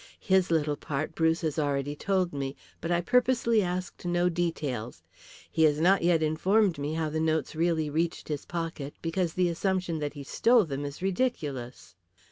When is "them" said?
10.65-10.85